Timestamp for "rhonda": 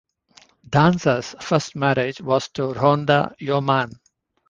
2.73-3.35